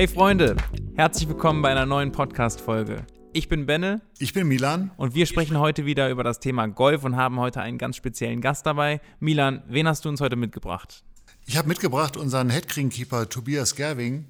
[0.00, 0.56] Hey Freunde,
[0.94, 3.04] herzlich willkommen bei einer neuen Podcast-Folge.
[3.34, 4.00] Ich bin Benne.
[4.18, 4.92] Ich bin Milan.
[4.96, 8.40] Und wir sprechen heute wieder über das Thema Golf und haben heute einen ganz speziellen
[8.40, 9.02] Gast dabei.
[9.18, 11.04] Milan, wen hast du uns heute mitgebracht?
[11.44, 14.24] Ich habe mitgebracht unseren Headgreenkeeper Tobias Gerwing,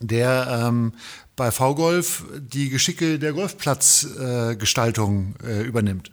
[0.00, 0.94] der ähm,
[1.36, 6.10] bei V-Golf die Geschicke der Golfplatzgestaltung äh, äh, übernimmt.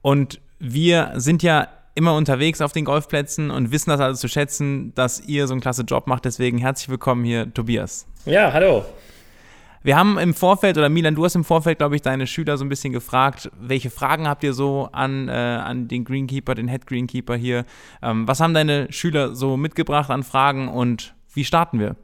[0.00, 4.94] Und wir sind ja immer unterwegs auf den Golfplätzen und wissen das also zu schätzen,
[4.94, 6.24] dass ihr so einen klasse Job macht.
[6.24, 8.06] Deswegen herzlich willkommen hier, Tobias.
[8.26, 8.84] Ja, hallo.
[9.82, 12.64] Wir haben im Vorfeld, oder Milan, du hast im Vorfeld, glaube ich, deine Schüler so
[12.64, 16.86] ein bisschen gefragt, welche Fragen habt ihr so an, äh, an den Greenkeeper, den Head
[16.86, 17.64] Greenkeeper hier?
[18.02, 21.96] Ähm, was haben deine Schüler so mitgebracht an Fragen und wie starten wir?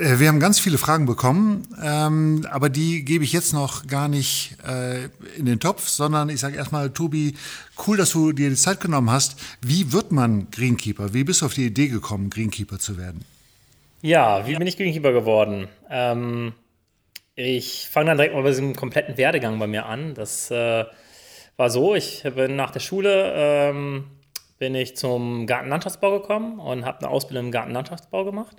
[0.00, 4.08] Äh, wir haben ganz viele Fragen bekommen, ähm, aber die gebe ich jetzt noch gar
[4.08, 5.04] nicht äh,
[5.36, 7.34] in den Topf, sondern ich sage erstmal, Tobi,
[7.86, 9.36] cool, dass du dir die Zeit genommen hast.
[9.60, 11.12] Wie wird man Greenkeeper?
[11.12, 13.24] Wie bist du auf die Idee gekommen, Greenkeeper zu werden?
[14.02, 15.68] Ja, wie bin ich Greenkeeper geworden?
[15.90, 16.54] Ähm,
[17.34, 20.14] ich fange dann direkt mal bei diesem kompletten Werdegang bei mir an.
[20.14, 20.84] Das äh,
[21.56, 24.04] war so, ich bin nach der Schule ähm,
[24.58, 28.56] bin ich zum Gartenlandschaftsbau gekommen und habe eine Ausbildung im Gartenlandschaftsbau gemacht.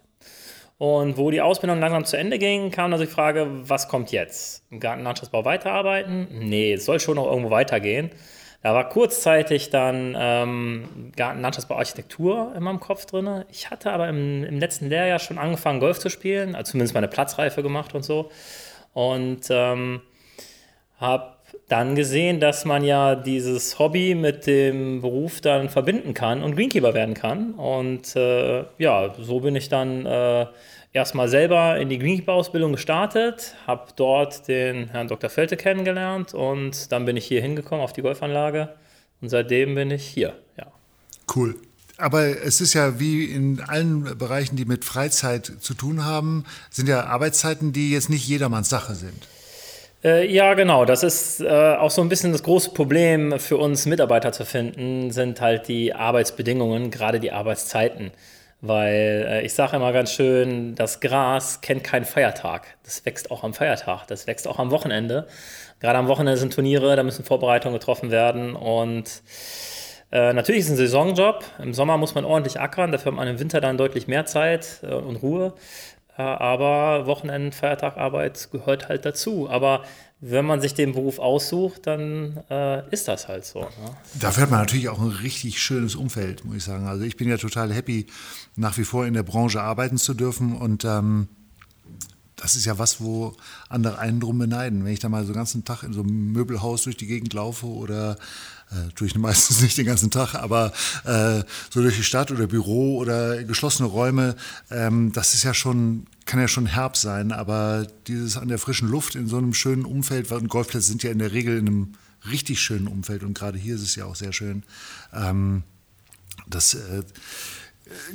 [0.81, 4.63] Und wo die Ausbildung langsam zu Ende ging, kam also die Frage, was kommt jetzt?
[4.71, 6.27] Im Gartenlandschaftsbau weiterarbeiten?
[6.31, 8.09] Nee, es soll schon noch irgendwo weitergehen.
[8.63, 13.45] Da war kurzzeitig dann ähm, Gartenlandschaftsbau Architektur in meinem Kopf drin.
[13.51, 17.07] Ich hatte aber im, im, letzten Lehrjahr schon angefangen, Golf zu spielen, also zumindest meine
[17.07, 18.31] Platzreife gemacht und so.
[18.93, 20.01] Und ähm,
[20.97, 21.35] habe
[21.71, 26.93] dann gesehen, dass man ja dieses Hobby mit dem Beruf dann verbinden kann und Greenkeeper
[26.93, 27.53] werden kann.
[27.53, 30.47] Und äh, ja, so bin ich dann äh,
[30.91, 35.29] erstmal selber in die Greenkeeper-Ausbildung gestartet, habe dort den Herrn Dr.
[35.29, 38.69] Felte kennengelernt und dann bin ich hier hingekommen auf die Golfanlage
[39.21, 40.67] und seitdem bin ich hier, ja.
[41.33, 41.55] Cool.
[41.95, 46.89] Aber es ist ja wie in allen Bereichen, die mit Freizeit zu tun haben, sind
[46.89, 49.27] ja Arbeitszeiten, die jetzt nicht jedermanns Sache sind.
[50.03, 50.85] Äh, ja, genau.
[50.85, 55.11] Das ist äh, auch so ein bisschen das große Problem für uns Mitarbeiter zu finden,
[55.11, 58.11] sind halt die Arbeitsbedingungen, gerade die Arbeitszeiten.
[58.61, 62.77] Weil äh, ich sage immer ganz schön, das Gras kennt keinen Feiertag.
[62.83, 65.27] Das wächst auch am Feiertag, das wächst auch am Wochenende.
[65.79, 68.55] Gerade am Wochenende sind Turniere, da müssen Vorbereitungen getroffen werden.
[68.55, 69.23] Und
[70.11, 71.43] äh, natürlich ist es ein Saisonjob.
[71.59, 74.79] Im Sommer muss man ordentlich ackern, dafür hat man im Winter dann deutlich mehr Zeit
[74.83, 75.53] äh, und Ruhe.
[76.21, 79.49] Äh, aber Wochenend, Feiertag, Arbeit gehört halt dazu.
[79.49, 79.83] Aber
[80.19, 83.61] wenn man sich den Beruf aussucht, dann äh, ist das halt so.
[83.61, 83.69] Ne?
[84.19, 86.85] Dafür hat man natürlich auch ein richtig schönes Umfeld, muss ich sagen.
[86.85, 88.05] Also ich bin ja total happy,
[88.55, 91.27] nach wie vor in der Branche arbeiten zu dürfen und ähm,
[92.41, 93.35] das ist ja was, wo
[93.69, 94.83] andere einen drum beneiden.
[94.83, 97.33] Wenn ich da mal so den ganzen Tag in so einem Möbelhaus durch die Gegend
[97.33, 98.17] laufe oder
[98.71, 100.73] äh, tue ich meistens nicht den ganzen Tag, aber
[101.05, 104.35] äh, so durch die Stadt oder Büro oder geschlossene Räume,
[104.69, 108.89] ähm, das ist ja schon, kann ja schon herb sein, aber dieses an der frischen
[108.89, 111.93] Luft in so einem schönen Umfeld, und Golfplätze sind ja in der Regel in einem
[112.29, 114.63] richtig schönen Umfeld und gerade hier ist es ja auch sehr schön,
[115.13, 115.63] ähm,
[116.47, 117.03] das äh,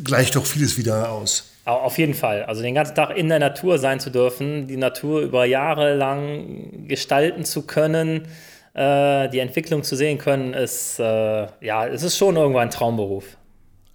[0.03, 1.51] gleicht doch vieles wieder aus.
[1.65, 2.45] Auf jeden Fall.
[2.45, 6.87] Also den ganzen Tag in der Natur sein zu dürfen, die Natur über Jahre lang
[6.87, 8.29] gestalten zu können,
[8.75, 13.25] äh, die Entwicklung zu sehen können, ist, äh, ja, es ist schon irgendwo ein Traumberuf.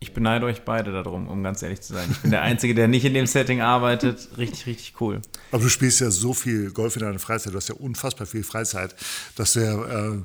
[0.02, 2.10] Ich beneide euch beide darum, um ganz ehrlich zu sein.
[2.12, 4.30] Ich bin der Einzige, der nicht in dem Setting arbeitet.
[4.38, 5.22] Richtig, richtig cool.
[5.52, 8.44] Aber du spielst ja so viel Golf in deiner Freizeit, du hast ja unfassbar viel
[8.44, 8.96] Freizeit,
[9.36, 10.18] dass du ja äh,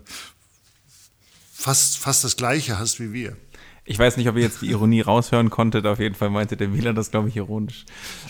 [1.52, 3.36] fast, fast das Gleiche hast wie wir.
[3.88, 5.86] Ich weiß nicht, ob ihr jetzt die Ironie raushören konntet.
[5.86, 7.84] Auf jeden Fall meinte der Wieler das, glaube ich, ironisch.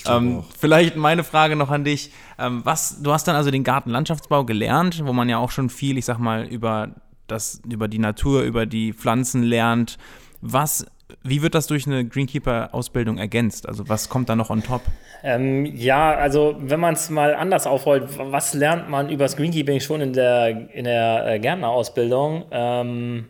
[0.07, 2.13] Ähm, vielleicht meine Frage noch an dich.
[2.39, 5.97] Ähm, was, du hast dann also den Gartenlandschaftsbau gelernt, wo man ja auch schon viel,
[5.97, 6.91] ich sag mal, über,
[7.27, 9.97] das, über die Natur, über die Pflanzen lernt.
[10.43, 10.85] Was,
[11.23, 13.67] wie wird das durch eine Greenkeeper-Ausbildung ergänzt?
[13.67, 14.83] Also was kommt da noch on top?
[15.23, 19.81] Ähm, ja, also wenn man es mal anders aufrollt, was lernt man über das Greenkeeping
[19.81, 22.45] schon in der, in der äh, Gärtnerausbildung?
[22.51, 23.25] Ähm,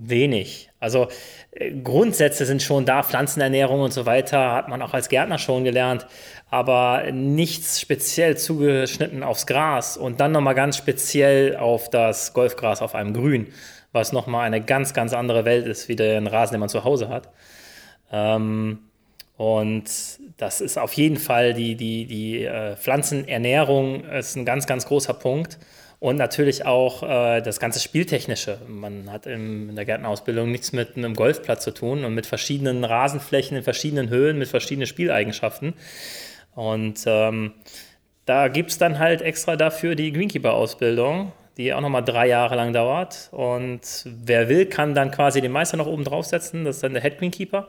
[0.00, 0.70] wenig.
[0.80, 1.08] Also
[1.52, 5.62] äh, Grundsätze sind schon da, Pflanzenernährung und so weiter hat man auch als Gärtner schon
[5.62, 6.06] gelernt,
[6.50, 12.94] aber nichts speziell zugeschnitten aufs Gras und dann nochmal ganz speziell auf das Golfgras auf
[12.94, 13.48] einem Grün,
[13.92, 17.08] was nochmal eine ganz, ganz andere Welt ist, wie der Rasen, den man zu Hause
[17.08, 17.28] hat.
[18.10, 18.78] Ähm,
[19.36, 19.84] und
[20.38, 25.14] das ist auf jeden Fall die, die, die äh, Pflanzenernährung ist ein ganz, ganz großer
[25.14, 25.58] Punkt.
[26.00, 28.58] Und natürlich auch äh, das ganze Spieltechnische.
[28.66, 32.84] Man hat im, in der Gärtnerausbildung nichts mit einem Golfplatz zu tun und mit verschiedenen
[32.84, 35.74] Rasenflächen in verschiedenen Höhen, mit verschiedenen Spieleigenschaften.
[36.54, 37.52] Und ähm,
[38.24, 42.72] da gibt es dann halt extra dafür die Greenkeeper-Ausbildung, die auch nochmal drei Jahre lang
[42.72, 43.28] dauert.
[43.32, 46.64] Und wer will, kann dann quasi den Meister noch oben draufsetzen.
[46.64, 47.68] Das ist dann der Head Greenkeeper.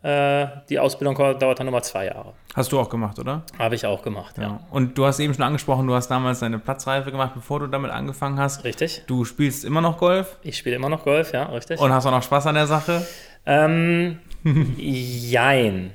[0.00, 2.32] Die Ausbildung dauert dann nochmal zwei Jahre.
[2.54, 3.42] Hast du auch gemacht, oder?
[3.58, 4.44] Habe ich auch gemacht, ja.
[4.44, 4.60] ja.
[4.70, 7.90] Und du hast eben schon angesprochen, du hast damals deine Platzreife gemacht, bevor du damit
[7.90, 8.62] angefangen hast.
[8.62, 9.02] Richtig.
[9.08, 10.38] Du spielst immer noch Golf?
[10.42, 11.80] Ich spiele immer noch Golf, ja, richtig.
[11.80, 13.04] Und hast auch noch Spaß an der Sache?
[13.44, 14.20] Ähm,
[14.76, 15.94] jein.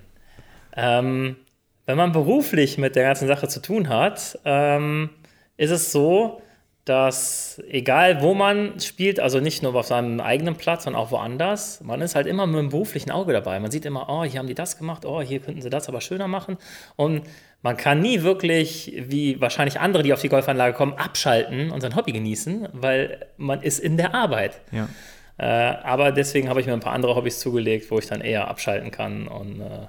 [0.75, 1.37] Ähm,
[1.85, 5.11] wenn man beruflich mit der ganzen Sache zu tun hat, ähm,
[5.57, 6.41] ist es so,
[6.85, 11.79] dass egal wo man spielt, also nicht nur auf seinem eigenen Platz, sondern auch woanders,
[11.81, 13.59] man ist halt immer mit einem beruflichen Auge dabei.
[13.61, 16.01] Man sieht immer, oh, hier haben die das gemacht, oh, hier könnten sie das aber
[16.01, 16.57] schöner machen.
[16.97, 17.23] Und
[17.61, 21.95] man kann nie wirklich, wie wahrscheinlich andere, die auf die Golfanlage kommen, abschalten und sein
[21.95, 24.59] Hobby genießen, weil man ist in der Arbeit.
[24.71, 24.89] Ja.
[25.37, 25.45] Äh,
[25.83, 28.91] aber deswegen habe ich mir ein paar andere Hobbys zugelegt, wo ich dann eher abschalten
[28.91, 29.29] kann.
[29.29, 29.87] Und, äh,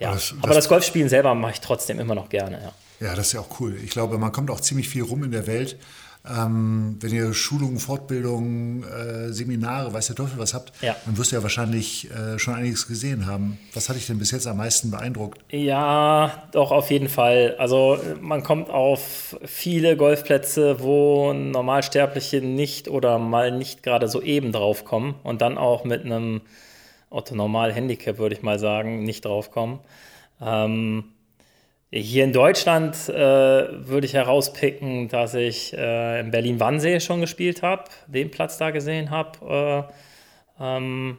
[0.00, 0.08] ja.
[0.08, 2.72] Aber das, aber das Golfspielen selber mache ich trotzdem immer noch gerne, ja.
[3.00, 3.76] Ja, das ist ja auch cool.
[3.82, 5.78] Ich glaube, man kommt auch ziemlich viel rum in der Welt.
[6.28, 10.94] Ähm, wenn ihr Schulungen, Fortbildungen, äh, Seminare, weiß der Teufel was habt, ja.
[11.06, 13.58] dann wirst du ja wahrscheinlich äh, schon einiges gesehen haben.
[13.72, 15.40] Was hat dich denn bis jetzt am meisten beeindruckt?
[15.50, 17.56] Ja, doch, auf jeden Fall.
[17.58, 24.52] Also man kommt auf viele Golfplätze, wo Normalsterbliche nicht oder mal nicht gerade so eben
[24.52, 26.42] draufkommen und dann auch mit einem
[27.08, 29.78] Otto-Normal-Handicap, würde ich mal sagen, nicht draufkommen.
[30.42, 31.04] Ähm,
[31.92, 37.84] hier in Deutschland äh, würde ich herauspicken, dass ich äh, in Berlin-Wannsee schon gespielt habe,
[38.06, 39.88] den Platz da gesehen habe.
[40.60, 41.18] Äh, ähm,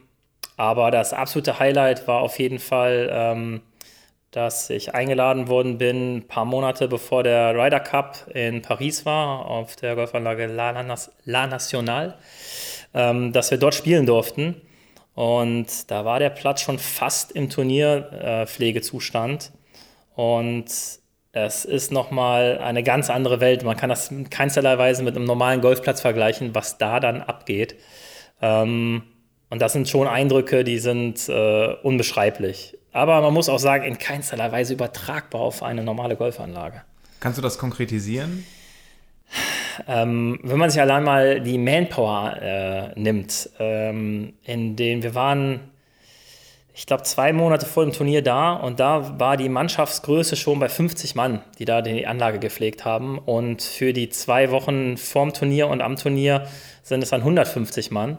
[0.56, 3.60] aber das absolute Highlight war auf jeden Fall, ähm,
[4.30, 9.44] dass ich eingeladen worden bin, ein paar Monate bevor der Ryder Cup in Paris war,
[9.44, 10.70] auf der Golfanlage La,
[11.24, 12.14] La Nationale,
[12.94, 14.62] ähm, dass wir dort spielen durften.
[15.14, 19.52] Und da war der Platz schon fast im Turnierpflegezustand.
[20.14, 20.66] Und
[21.32, 23.64] es ist nochmal eine ganz andere Welt.
[23.64, 27.76] Man kann das in keinsterlei Weise mit einem normalen Golfplatz vergleichen, was da dann abgeht.
[28.42, 29.02] Ähm,
[29.48, 32.78] und das sind schon Eindrücke, die sind äh, unbeschreiblich.
[32.92, 36.82] Aber man muss auch sagen, in keinsterlei Weise übertragbar auf eine normale Golfanlage.
[37.20, 38.44] Kannst du das konkretisieren?
[39.86, 45.60] Ähm, wenn man sich allein mal die Manpower äh, nimmt, ähm, in denen wir waren
[46.74, 50.70] ich glaube, zwei Monate vor dem Turnier da und da war die Mannschaftsgröße schon bei
[50.70, 53.18] 50 Mann, die da die Anlage gepflegt haben.
[53.18, 56.46] Und für die zwei Wochen vorm Turnier und am Turnier
[56.82, 58.16] sind es dann 150 Mann,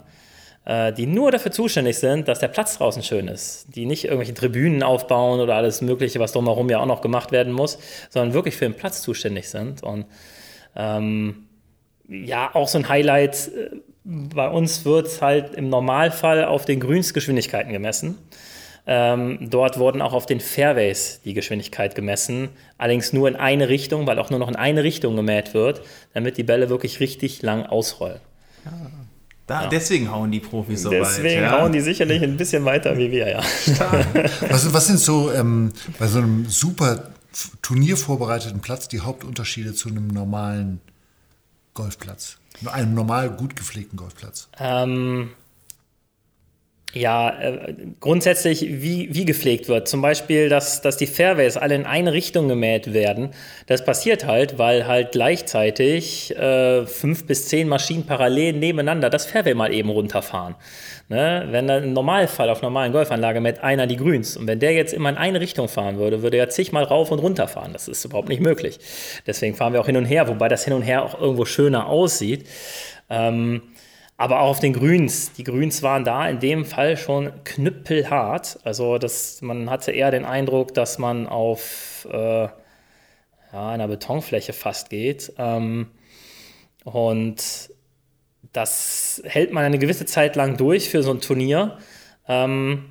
[0.66, 3.74] äh, die nur dafür zuständig sind, dass der Platz draußen schön ist.
[3.74, 7.52] Die nicht irgendwelche Tribünen aufbauen oder alles Mögliche, was drumherum ja auch noch gemacht werden
[7.52, 7.78] muss,
[8.08, 9.82] sondern wirklich für den Platz zuständig sind.
[9.82, 10.06] Und
[10.76, 11.48] ähm,
[12.08, 13.50] ja, auch so ein Highlight.
[14.04, 18.18] Bei uns wird halt im Normalfall auf den Grünsgeschwindigkeiten gemessen.
[18.86, 24.06] Ähm, dort wurden auch auf den Fairways die Geschwindigkeit gemessen, allerdings nur in eine Richtung,
[24.06, 25.80] weil auch nur noch in eine Richtung gemäht wird,
[26.12, 28.20] damit die Bälle wirklich richtig lang ausrollen.
[28.66, 28.72] Ja.
[29.46, 29.68] Da, ja.
[29.68, 31.18] Deswegen hauen die Profis so deswegen weit.
[31.18, 31.60] Deswegen ja.
[31.60, 33.42] hauen die sicherlich ein bisschen weiter wie wir, ja.
[34.48, 37.10] was, was sind so ähm, bei so einem super
[37.62, 40.80] turniervorbereiteten Platz die Hauptunterschiede zu einem normalen
[41.74, 42.38] Golfplatz?
[42.66, 44.48] Einem normal gut gepflegten Golfplatz?
[44.58, 45.30] Ähm,
[46.94, 49.88] ja, äh, grundsätzlich wie, wie gepflegt wird.
[49.88, 53.30] Zum Beispiel, dass, dass die Fairways alle in eine Richtung gemäht werden.
[53.66, 59.54] Das passiert halt, weil halt gleichzeitig äh, fünf bis zehn Maschinen parallel nebeneinander das Fairway
[59.54, 60.54] mal eben runterfahren.
[61.08, 61.48] Ne?
[61.50, 64.94] Wenn dann im Normalfall auf normalen Golfanlage mäht einer die Grüns und wenn der jetzt
[64.94, 67.72] immer in eine Richtung fahren würde, würde er zigmal rauf und runter fahren.
[67.72, 68.78] Das ist überhaupt nicht möglich.
[69.26, 71.88] Deswegen fahren wir auch hin und her, wobei das hin und her auch irgendwo schöner
[71.88, 72.46] aussieht.
[73.10, 73.62] Ähm,
[74.16, 75.32] aber auch auf den Grüns.
[75.32, 78.60] Die Grüns waren da in dem Fall schon knüppelhart.
[78.62, 82.52] Also das, man hatte eher den Eindruck, dass man auf äh, ja,
[83.52, 85.32] einer Betonfläche fast geht.
[85.38, 85.88] Ähm,
[86.84, 87.70] und
[88.52, 91.78] das hält man eine gewisse Zeit lang durch für so ein Turnier.
[92.28, 92.84] Ähm,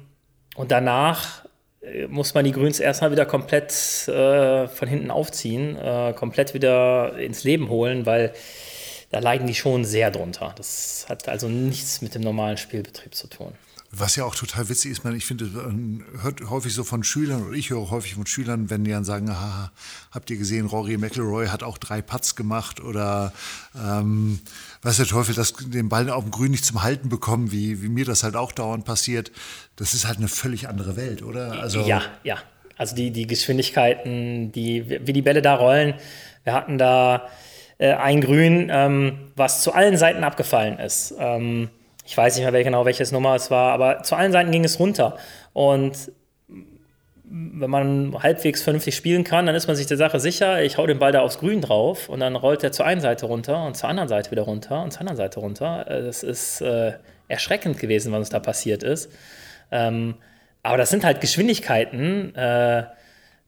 [0.56, 1.46] und danach
[1.82, 3.72] äh, muss man die Grüns erstmal wieder komplett
[4.08, 8.34] äh, von hinten aufziehen, äh, komplett wieder ins Leben holen, weil
[9.14, 10.54] da leiden die schon sehr drunter.
[10.58, 13.54] Das hat also nichts mit dem normalen Spielbetrieb zu tun.
[13.92, 17.44] Was ja auch total witzig ist, man, ich finde, man hört häufig so von Schülern,
[17.44, 19.72] oder ich höre häufig von Schülern, wenn die dann sagen, aha,
[20.12, 23.34] habt ihr gesehen, Rory McIlroy hat auch drei Putts gemacht oder
[23.76, 24.40] ähm,
[24.82, 27.90] weiß der Teufel, dass den Ball auf dem Grün nicht zum Halten bekommen, wie, wie
[27.90, 29.32] mir das halt auch dauernd passiert.
[29.76, 31.62] Das ist halt eine völlig andere Welt, oder?
[31.62, 32.40] Also ja, ja.
[32.78, 35.94] Also die, die Geschwindigkeiten, die, wie die Bälle da rollen,
[36.44, 37.30] wir hatten da
[37.84, 41.14] äh, ein Grün, ähm, was zu allen Seiten abgefallen ist.
[41.20, 41.70] Ähm,
[42.06, 44.80] ich weiß nicht mehr genau, welches Nummer es war, aber zu allen Seiten ging es
[44.80, 45.18] runter.
[45.52, 46.14] Und
[47.26, 50.88] wenn man halbwegs vernünftig spielen kann, dann ist man sich der Sache sicher, ich hau
[50.88, 53.76] den Ball da aufs Grün drauf und dann rollt er zur einen Seite runter und
[53.76, 55.84] zur anderen Seite wieder runter und zur anderen Seite runter.
[55.86, 56.94] Das ist äh,
[57.28, 59.12] erschreckend gewesen, was uns da passiert ist.
[59.72, 60.16] Ähm,
[60.62, 62.84] aber das sind halt Geschwindigkeiten, äh,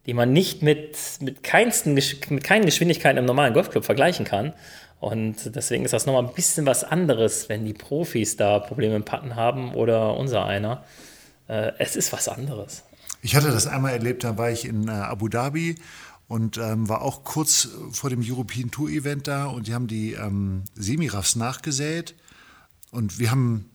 [0.06, 4.54] die man nicht mit, mit, keinsten, mit keinen Geschwindigkeiten im normalen Golfclub vergleichen kann.
[5.00, 9.04] Und deswegen ist das nochmal ein bisschen was anderes, wenn die Profis da Probleme im
[9.04, 10.84] Patten haben oder unser einer.
[11.48, 12.84] Äh, es ist was anderes.
[13.22, 15.76] Ich hatte das einmal erlebt, da war ich in äh, Abu Dhabi
[16.28, 20.14] und ähm, war auch kurz vor dem European Tour Event da und die haben die
[20.14, 22.16] ähm, Semiraffs nachgesät
[22.92, 23.70] und wir haben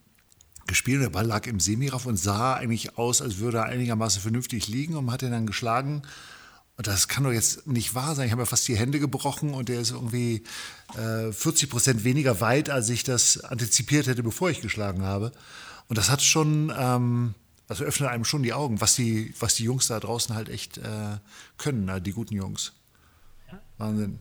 [0.66, 1.02] gespielt.
[1.02, 4.96] Der Ball lag im Semiraff und sah eigentlich aus, als würde er einigermaßen vernünftig liegen
[4.96, 6.02] und man hat ihn dann geschlagen.
[6.76, 8.26] Und das kann doch jetzt nicht wahr sein.
[8.26, 10.44] Ich habe mir fast die Hände gebrochen und der ist irgendwie
[10.96, 15.32] äh, 40 Prozent weniger weit, als ich das antizipiert hätte, bevor ich geschlagen habe.
[15.88, 17.34] Und das hat schon, ähm,
[17.66, 20.78] das öffnet einem schon die Augen, was die, was die Jungs da draußen halt echt
[20.78, 21.18] äh,
[21.58, 22.72] können, äh, die guten Jungs.
[23.76, 24.18] Wahnsinn.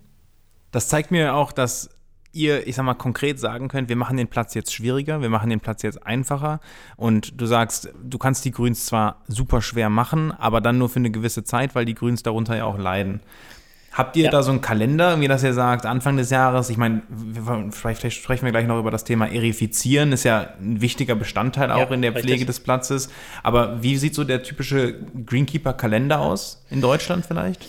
[0.71, 1.89] Das zeigt mir auch, dass
[2.31, 5.49] ihr, ich sag mal, konkret sagen könnt, wir machen den Platz jetzt schwieriger, wir machen
[5.49, 6.59] den Platz jetzt einfacher
[6.95, 10.99] und du sagst, du kannst die Grüns zwar super schwer machen, aber dann nur für
[10.99, 13.21] eine gewisse Zeit, weil die Grüns darunter ja auch leiden.
[13.91, 14.31] Habt ihr ja.
[14.31, 17.01] da so einen Kalender, irgendwie, dass ihr sagt, Anfang des Jahres, ich meine,
[17.71, 21.89] vielleicht sprechen wir gleich noch über das Thema Erifizieren, ist ja ein wichtiger Bestandteil auch
[21.89, 22.47] ja, in der Pflege richtig.
[22.47, 23.09] des Platzes.
[23.41, 24.95] Aber wie sieht so der typische
[25.25, 27.65] Greenkeeper-Kalender aus in Deutschland vielleicht?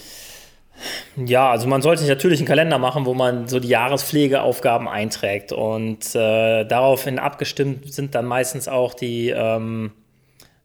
[1.17, 5.53] Ja, also man sollte sich natürlich einen Kalender machen, wo man so die Jahrespflegeaufgaben einträgt.
[5.53, 9.93] Und äh, daraufhin abgestimmt sind dann meistens auch die, ähm,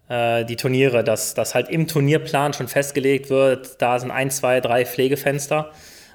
[0.07, 4.61] äh, die Turniere, dass, dass halt im Turnierplan schon festgelegt wird, da sind ein, zwei,
[4.61, 5.71] drei Pflegefenster,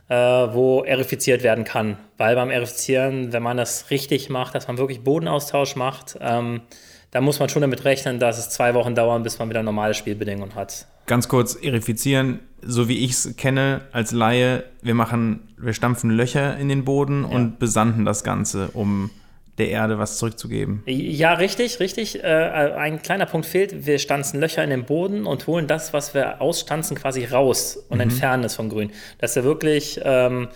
[0.08, 1.98] äh, wo erifiziert werden kann.
[2.16, 6.62] Weil beim Erifizieren, wenn man das richtig macht, dass man wirklich Bodenaustausch macht, ähm,
[7.10, 9.94] da muss man schon damit rechnen, dass es zwei Wochen dauern, bis man wieder normale
[9.94, 10.86] Spielbedingungen hat.
[11.06, 16.56] Ganz kurz erifizieren, so wie ich es kenne als Laie, wir machen, wir stampfen Löcher
[16.58, 17.36] in den Boden ja.
[17.36, 19.10] und besanden das Ganze, um
[19.58, 20.82] der Erde was zurückzugeben.
[20.86, 22.22] Ja, richtig, richtig.
[22.22, 23.86] Äh, ein kleiner Punkt fehlt.
[23.86, 27.96] Wir stanzen Löcher in den Boden und holen das, was wir ausstanzen, quasi raus und
[27.96, 28.02] mhm.
[28.02, 28.90] entfernen es vom Grün.
[29.18, 30.48] Dass wir wirklich ähm,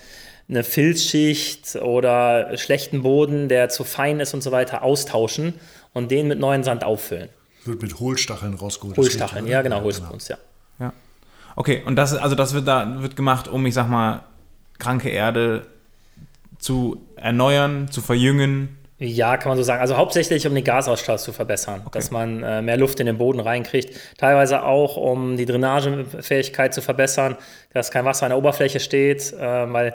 [0.49, 5.55] eine Filzschicht oder schlechten Boden, der zu fein ist und so weiter, austauschen
[5.95, 7.31] und den mit neuen Sand auffüllen.
[7.65, 8.99] Wird mit Hohlstacheln rausgeholt.
[8.99, 10.39] Hohlstacheln, ja, genau, Hohlspuns, genau.
[10.79, 10.87] ja.
[10.87, 10.93] Ja.
[11.57, 14.25] Okay, und das, also das wird da wird gemacht, um, ich sag mal,
[14.79, 15.67] kranke Erde
[16.59, 18.77] zu erneuern, zu verjüngen.
[18.99, 19.81] Ja, kann man so sagen.
[19.81, 21.99] Also hauptsächlich, um den Gasausstoß zu verbessern, okay.
[21.99, 23.99] dass man äh, mehr Luft in den Boden reinkriegt.
[24.19, 27.37] Teilweise auch, um die Drainagefähigkeit zu verbessern,
[27.73, 29.95] dass kein Wasser an der Oberfläche steht, äh, weil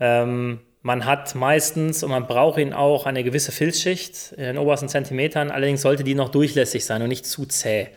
[0.00, 4.88] ähm, man hat meistens und man braucht ihn auch eine gewisse Filzschicht in den obersten
[4.88, 5.50] Zentimetern.
[5.50, 7.88] Allerdings sollte die noch durchlässig sein und nicht zu zäh.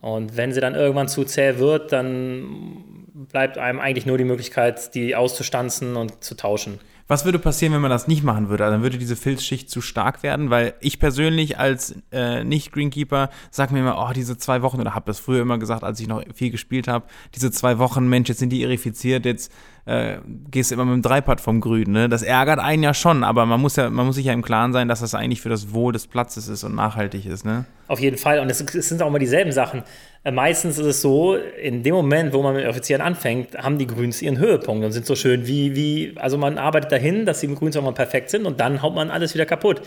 [0.00, 4.94] Und wenn sie dann irgendwann zu zäh wird, dann bleibt einem eigentlich nur die Möglichkeit,
[4.94, 6.80] die auszustanzen und zu tauschen.
[7.10, 8.64] Was würde passieren, wenn man das nicht machen würde?
[8.64, 13.74] Also dann würde diese Filzschicht zu stark werden, weil ich persönlich als äh, Nicht-Greenkeeper sage
[13.74, 16.22] mir immer, oh, diese zwei Wochen, oder habe das früher immer gesagt, als ich noch
[16.32, 19.52] viel gespielt habe, diese zwei Wochen, Mensch, jetzt sind die irrifiziert, jetzt
[19.86, 20.18] äh,
[20.50, 21.92] gehst immer mit dem Dreipad vom Grün.
[21.92, 22.08] Ne?
[22.08, 24.72] Das ärgert einen ja schon, aber man muss ja, man muss sich ja im Klaren
[24.72, 27.44] sein, dass das eigentlich für das Wohl des Platzes ist und nachhaltig ist.
[27.44, 27.64] Ne?
[27.88, 28.38] Auf jeden Fall.
[28.40, 29.82] Und es, es sind auch immer dieselben Sachen.
[30.22, 33.86] Äh, meistens ist es so, in dem Moment, wo man mit Offizieren anfängt, haben die
[33.86, 37.54] Grüns ihren Höhepunkt und sind so schön wie, wie, also man arbeitet dahin, dass die
[37.54, 39.82] Grüns auch mal perfekt sind und dann haut man alles wieder kaputt.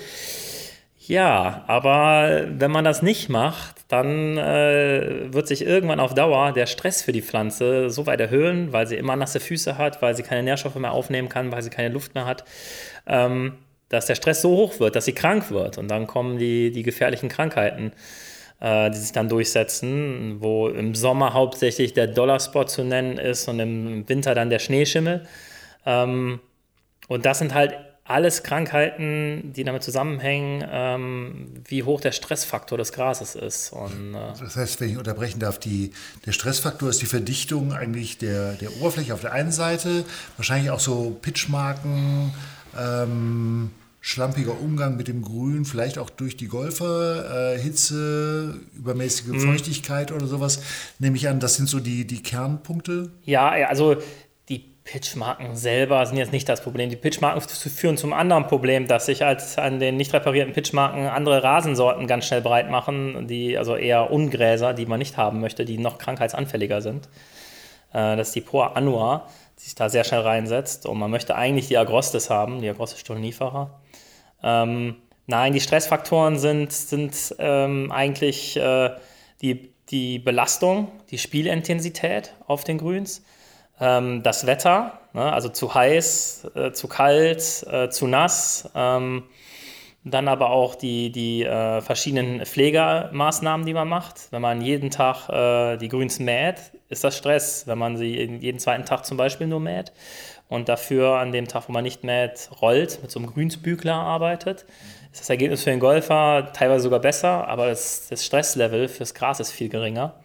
[1.06, 6.66] Ja, aber wenn man das nicht macht, dann äh, wird sich irgendwann auf Dauer der
[6.66, 10.24] Stress für die Pflanze so weit erhöhen, weil sie immer nasse Füße hat, weil sie
[10.24, 12.46] keine Nährstoffe mehr aufnehmen kann, weil sie keine Luft mehr hat,
[13.06, 13.58] ähm,
[13.90, 15.78] dass der Stress so hoch wird, dass sie krank wird.
[15.78, 17.92] Und dann kommen die, die gefährlichen Krankheiten,
[18.62, 23.60] äh, die sich dann durchsetzen, wo im Sommer hauptsächlich der Dollarspot zu nennen ist und
[23.60, 25.26] im Winter dann der Schneeschimmel.
[25.86, 26.40] Ähm,
[27.10, 32.92] und das sind halt alles Krankheiten, die damit zusammenhängen, ähm, wie hoch der Stressfaktor des
[32.92, 33.72] Grases ist.
[33.72, 35.92] Und, äh das heißt, wenn ich unterbrechen darf, die,
[36.26, 40.04] der Stressfaktor ist die Verdichtung eigentlich der, der Oberfläche auf der einen Seite,
[40.36, 42.34] wahrscheinlich auch so Pitchmarken,
[42.78, 49.40] ähm, schlampiger Umgang mit dem Grün, vielleicht auch durch die Golfer, äh, Hitze, übermäßige mhm.
[49.40, 50.62] Feuchtigkeit oder sowas,
[51.00, 53.12] nehme ich an, das sind so die, die Kernpunkte?
[53.24, 53.96] Ja, also
[54.84, 56.90] Pitchmarken selber sind jetzt nicht das Problem.
[56.90, 61.42] Die Pitchmarken führen zum anderen Problem, dass sich als an den nicht reparierten Pitchmarken andere
[61.42, 65.78] Rasensorten ganz schnell breit machen, die also eher Ungräser, die man nicht haben möchte, die
[65.78, 67.08] noch krankheitsanfälliger sind.
[67.94, 70.86] Äh, das ist die Poa annua, die sich da sehr schnell reinsetzt.
[70.86, 73.80] Und man möchte eigentlich die Agrostis haben, die Agrostis stolonifera.
[74.44, 74.98] Ähm,
[75.28, 78.90] nein, die Stressfaktoren sind, sind ähm, eigentlich äh,
[79.42, 83.24] die, die Belastung, die Spielintensität auf den Grüns
[83.80, 89.24] ähm, das Wetter, ne, also zu heiß, äh, zu kalt, äh, zu nass, ähm,
[90.06, 94.32] Dann aber auch die, die äh, verschiedenen Pflegemaßnahmen, die man macht.
[94.32, 96.58] Wenn man jeden Tag äh, die Grüns mäht,
[96.90, 97.68] ist das Stress.
[97.68, 99.94] Wenn man sie jeden zweiten Tag zum Beispiel nur mäht
[100.50, 104.66] und dafür an dem Tag, wo man nicht mäht, rollt, mit so einem Grünsbügler arbeitet,
[105.14, 109.40] ist das Ergebnis für den Golfer teilweise sogar besser, aber das, das Stresslevel fürs Gras
[109.40, 110.16] ist viel geringer.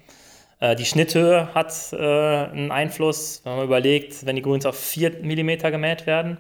[0.60, 5.22] Äh, die Schnitthöhe hat äh, einen Einfluss, wenn man überlegt, wenn die Grüns auf 4
[5.22, 6.38] mm gemäht werden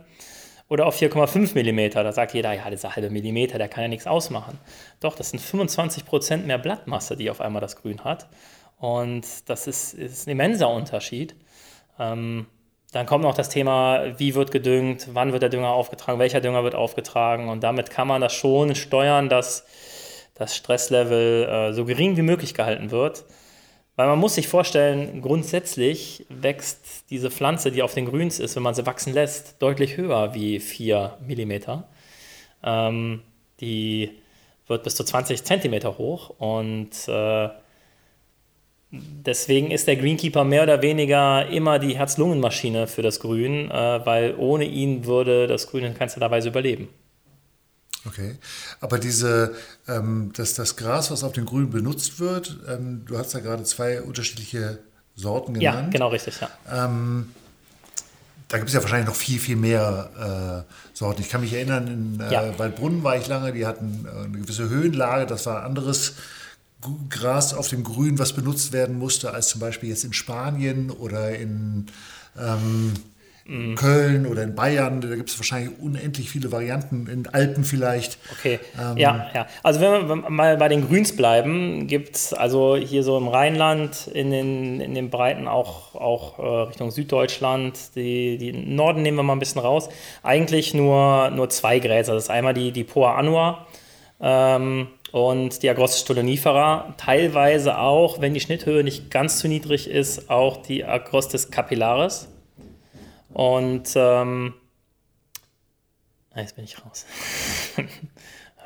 [0.68, 1.90] oder auf 4,5 mm.
[1.92, 4.58] Da sagt jeder, ja, dieser halbe Millimeter, der kann ja nichts ausmachen.
[5.00, 8.28] Doch, das sind 25 Prozent mehr Blattmasse, die auf einmal das Grün hat.
[8.78, 11.34] Und das ist, ist ein immenser Unterschied.
[11.98, 12.46] Ähm,
[12.92, 16.64] dann kommt noch das Thema, wie wird gedüngt, wann wird der Dünger aufgetragen, welcher Dünger
[16.64, 17.48] wird aufgetragen.
[17.48, 19.66] Und damit kann man das schon steuern, dass
[20.34, 23.24] das Stresslevel äh, so gering wie möglich gehalten wird.
[23.98, 28.62] Weil man muss sich vorstellen, grundsätzlich wächst diese Pflanze, die auf den Grüns ist, wenn
[28.62, 31.52] man sie wachsen lässt, deutlich höher wie 4 mm.
[32.62, 33.22] Ähm,
[33.60, 34.12] die
[34.68, 37.48] wird bis zu 20 cm hoch und äh,
[38.92, 44.36] deswegen ist der Greenkeeper mehr oder weniger immer die Herz-Lungen-Maschine für das Grün, äh, weil
[44.38, 46.88] ohne ihn würde das Grün in keinster Weise überleben.
[48.06, 48.36] Okay,
[48.80, 49.54] aber diese,
[49.88, 53.64] ähm, das, das Gras, was auf dem Grün benutzt wird, ähm, du hast ja gerade
[53.64, 54.78] zwei unterschiedliche
[55.16, 55.88] Sorten genannt.
[55.88, 56.48] Ja, genau richtig, ja.
[56.70, 57.30] Ähm,
[58.48, 61.20] da gibt es ja wahrscheinlich noch viel, viel mehr äh, Sorten.
[61.20, 62.58] Ich kann mich erinnern, in äh, ja.
[62.58, 66.14] Waldbrunnen war ich lange, die hatten äh, eine gewisse Höhenlage, das war anderes
[67.10, 71.36] Gras auf dem Grün, was benutzt werden musste, als zum Beispiel jetzt in Spanien oder
[71.36, 71.86] in
[72.38, 72.94] ähm,
[73.48, 73.76] Mhm.
[73.76, 78.18] Köln oder in Bayern, da gibt es wahrscheinlich unendlich viele Varianten, in Alpen vielleicht.
[78.30, 79.46] Okay, ähm, ja, ja.
[79.62, 84.06] Also wenn wir mal bei den Grüns bleiben, gibt es also hier so im Rheinland,
[84.12, 89.22] in den, in den Breiten auch, auch äh, Richtung Süddeutschland, die, die Norden nehmen wir
[89.22, 89.88] mal ein bisschen raus,
[90.22, 92.12] eigentlich nur, nur zwei Gräser.
[92.12, 93.66] Das ist einmal die, die Poa annua
[94.20, 100.28] ähm, und die Agrostis stolonifera, teilweise auch, wenn die Schnitthöhe nicht ganz zu niedrig ist,
[100.28, 102.28] auch die Agrostis capillaris.
[103.30, 104.54] Und ähm,
[106.32, 107.06] ah, jetzt bin ich raus.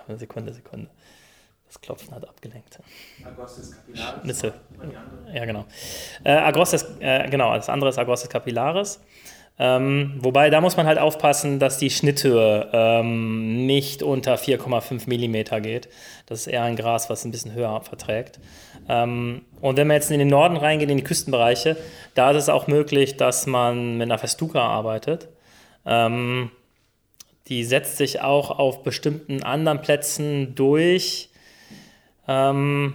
[0.06, 0.90] Eine Sekunde, Sekunde.
[1.66, 2.80] Das Klopfen hat abgelenkt.
[3.24, 4.42] Agostis capillaris.
[5.32, 5.64] Ja, genau.
[6.22, 9.00] Äh, Agostis, äh, genau, das andere ist Agostis capillaris.
[9.58, 15.62] Ähm, wobei, da muss man halt aufpassen, dass die Schnitthöhe ähm, nicht unter 4,5 mm
[15.62, 15.88] geht.
[16.26, 18.40] Das ist eher ein Gras, was ein bisschen höher verträgt.
[18.88, 21.76] Ähm, und wenn man jetzt in den Norden reingeht, in die Küstenbereiche,
[22.14, 25.28] da ist es auch möglich, dass man mit einer Festuca arbeitet.
[25.84, 26.50] Ähm,
[27.48, 31.28] die setzt sich auch auf bestimmten anderen Plätzen durch.
[32.26, 32.94] Ähm,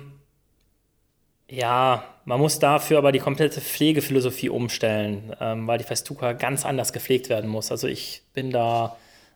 [1.49, 6.93] ja, man muss dafür aber die komplette Pflegephilosophie umstellen, ähm, weil die Festuca ganz anders
[6.93, 7.71] gepflegt werden muss.
[7.71, 8.95] Also ich bin da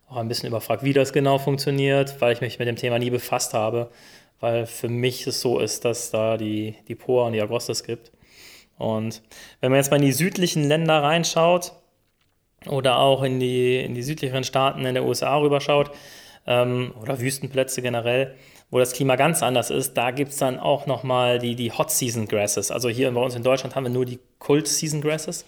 [0.09, 3.09] auch ein bisschen überfragt, wie das genau funktioniert, weil ich mich mit dem Thema nie
[3.09, 3.89] befasst habe
[4.41, 8.11] weil für mich es so ist, dass da die, die Poa und die Agrostis gibt.
[8.77, 9.21] Und
[9.61, 11.73] wenn man jetzt mal in die südlichen Länder reinschaut
[12.65, 15.91] oder auch in die, in die südlicheren Staaten in der USA rüberschaut
[16.47, 18.35] ähm, oder Wüstenplätze generell,
[18.69, 21.91] wo das Klima ganz anders ist, da gibt es dann auch nochmal die, die Hot
[21.91, 22.71] Season Grasses.
[22.71, 25.45] Also hier bei uns in Deutschland haben wir nur die Cold Season Grasses.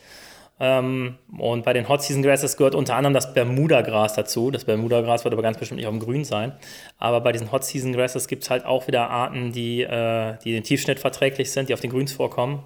[0.60, 4.52] Ähm, und bei den Hot Season Grasses gehört unter anderem das Bermuda-Gras dazu.
[4.52, 6.54] Das Bermuda-Gras wird aber ganz bestimmt nicht auf dem Grün sein.
[7.00, 10.52] Aber bei diesen Hot Season Grasses gibt es halt auch wieder Arten, die, äh, die
[10.52, 12.64] den Tiefschnitt verträglich sind, die auf den Grüns vorkommen.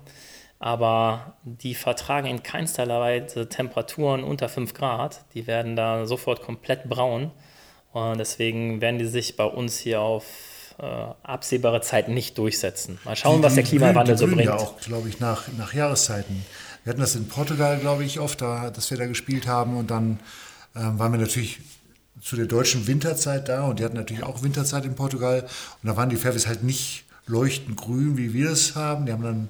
[0.60, 5.26] Aber die vertragen in keinster Weise Temperaturen unter 5 Grad.
[5.34, 7.32] Die werden da sofort komplett braun.
[7.98, 10.26] Und deswegen werden die sich bei uns hier auf
[10.80, 10.84] äh,
[11.24, 13.00] absehbare Zeit nicht durchsetzen.
[13.04, 14.48] Mal schauen, die, was der Klimawandel die, die so bringt.
[14.48, 16.46] ja auch, glaube ich, nach, nach Jahreszeiten.
[16.84, 19.76] Wir hatten das in Portugal, glaube ich, oft, da, dass wir da gespielt haben.
[19.78, 20.20] Und dann
[20.76, 21.60] ähm, waren wir natürlich
[22.22, 25.42] zu der deutschen Winterzeit da und die hatten natürlich auch Winterzeit in Portugal.
[25.42, 29.06] Und da waren die Fairways halt nicht leuchtend grün, wie wir es haben.
[29.06, 29.50] Die haben dann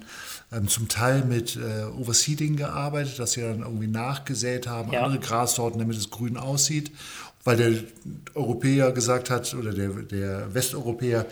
[0.51, 5.03] ähm, zum Teil mit äh, Overseeding gearbeitet, dass sie dann irgendwie nachgesät haben, ja.
[5.03, 6.91] andere Grassorten, damit es grün aussieht.
[7.47, 7.71] Weil der
[8.35, 11.25] Europäer gesagt hat, oder der, der Westeuropäer,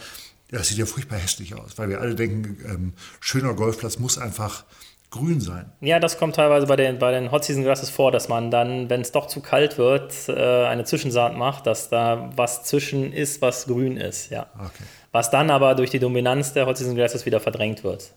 [0.50, 4.64] das sieht ja furchtbar hässlich aus, weil wir alle denken, ähm, schöner Golfplatz muss einfach
[5.12, 5.74] grün sein.
[5.82, 8.90] Ja, das kommt teilweise bei den, bei den Hot Season Grasses vor, dass man dann,
[8.90, 13.42] wenn es doch zu kalt wird, äh, eine Zwischensaat macht, dass da was zwischen ist,
[13.42, 14.30] was grün ist.
[14.30, 14.48] Ja.
[14.56, 14.86] Okay.
[15.12, 18.14] Was dann aber durch die Dominanz der Hot Season Grasses wieder verdrängt wird.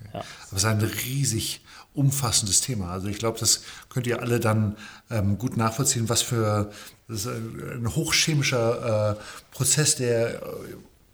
[0.00, 0.10] Okay.
[0.14, 0.20] Ja.
[0.20, 1.60] Aber es ist ein riesig
[1.96, 2.90] umfassendes Thema.
[2.90, 4.76] Also ich glaube, das könnt ihr alle dann
[5.10, 6.70] ähm, gut nachvollziehen, was für
[7.08, 10.40] das ist ein hochchemischer äh, Prozess, der äh,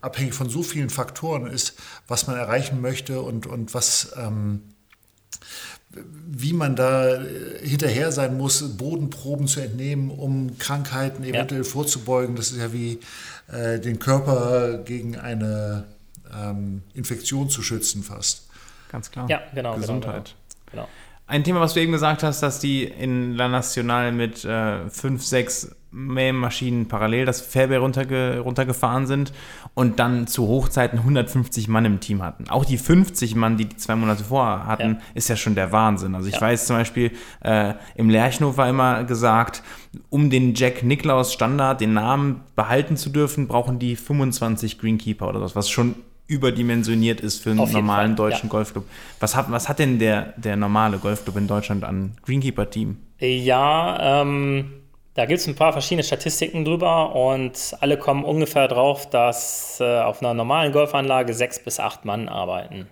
[0.01, 1.75] abhängig von so vielen Faktoren ist,
[2.09, 4.63] was man erreichen möchte und, und was ähm,
[5.95, 11.69] wie man da äh, hinterher sein muss, Bodenproben zu entnehmen, um Krankheiten eventuell ja.
[11.69, 12.37] vorzubeugen.
[12.37, 13.01] Das ist ja wie
[13.49, 15.85] äh, den Körper gegen eine
[16.35, 18.49] ähm, Infektion zu schützen fast.
[18.91, 19.29] Ganz klar.
[19.29, 19.77] Ja, genau.
[19.77, 20.35] Gesundheit.
[20.73, 20.89] Genau.
[21.27, 25.23] Ein Thema, was du eben gesagt hast, dass die in La Nacional mit äh, fünf,
[25.23, 29.33] sechs Mähmaschinen parallel das Fairway runterge runtergefahren sind
[29.75, 32.49] und dann zu Hochzeiten 150 Mann im Team hatten.
[32.49, 35.01] Auch die 50 Mann, die die zwei Monate vorher hatten, ja.
[35.15, 36.15] ist ja schon der Wahnsinn.
[36.15, 36.41] Also ich ja.
[36.41, 39.63] weiß zum Beispiel, äh, im Lerchnow war immer gesagt,
[40.09, 45.43] um den Jack Nicklaus Standard, den Namen behalten zu dürfen, brauchen die 25 Greenkeeper oder
[45.43, 45.95] was, was schon
[46.27, 48.51] überdimensioniert ist für einen normalen Fall, deutschen ja.
[48.51, 48.85] Golfclub.
[49.21, 52.97] Was hat, was hat denn der, der normale Golfclub in Deutschland an Greenkeeper-Team?
[53.19, 54.73] Ja, ähm,
[55.15, 60.01] da gibt es ein paar verschiedene Statistiken drüber und alle kommen ungefähr drauf, dass äh,
[60.01, 62.89] auf einer normalen Golfanlage sechs bis acht Mann arbeiten.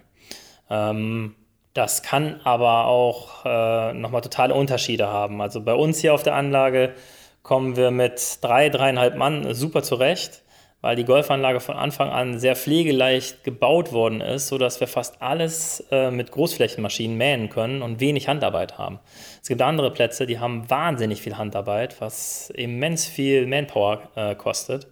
[0.68, 1.34] Ähm,
[1.72, 5.40] das kann aber auch äh, nochmal totale Unterschiede haben.
[5.40, 6.94] Also bei uns hier auf der Anlage
[7.42, 10.42] kommen wir mit drei, dreieinhalb Mann super zurecht
[10.80, 15.86] weil die Golfanlage von Anfang an sehr pflegeleicht gebaut worden ist, sodass wir fast alles
[15.90, 18.98] äh, mit Großflächenmaschinen mähen können und wenig Handarbeit haben.
[19.42, 24.86] Es gibt andere Plätze, die haben wahnsinnig viel Handarbeit, was immens viel Manpower äh, kostet.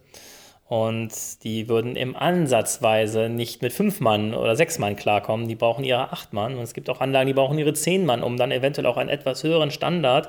[0.67, 5.47] Und die würden im Ansatzweise nicht mit fünf Mann oder sechs Mann klarkommen.
[5.47, 6.53] Die brauchen ihre acht Mann.
[6.53, 9.09] Und es gibt auch Anlagen, die brauchen ihre zehn Mann, um dann eventuell auch einen
[9.09, 10.27] etwas höheren Standard